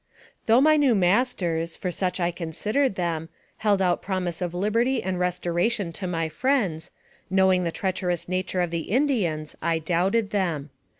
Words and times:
Though 0.47 0.61
my 0.61 0.77
new 0.77 0.95
masters, 0.95 1.77
for 1.77 1.91
such 1.91 2.19
I 2.19 2.31
considered 2.31 2.95
them, 2.95 3.29
held 3.57 3.83
out 3.83 4.01
promise 4.01 4.41
of 4.41 4.51
liberty 4.55 5.03
and 5.03 5.19
restoration 5.19 5.91
to 5.93 6.07
my 6.07 6.27
friends, 6.27 6.89
knowing 7.29 7.65
the 7.65 7.71
treacherous 7.71 8.27
nature 8.27 8.61
of 8.61 8.71
the 8.71 8.89
Indians, 8.89 9.55
I 9.61 9.77
doubted 9.77 10.31
them. 10.31 10.71